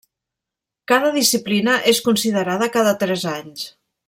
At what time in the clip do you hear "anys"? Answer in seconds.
3.37-3.71